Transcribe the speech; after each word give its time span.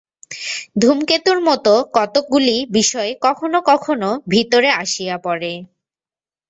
ধূমকেতুর 0.81 1.37
মত 1.47 1.65
কতকগুলি 1.93 2.57
বিষয় 2.77 3.11
কখনও 3.25 3.59
কখনও 3.71 4.11
ভিতরে 4.27 4.69
আসিয়া 4.81 5.15
পড়ে। 5.17 5.53